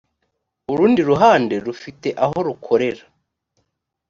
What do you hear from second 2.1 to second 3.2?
aho rukorera